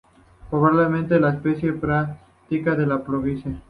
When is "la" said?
1.19-1.29, 2.75-3.03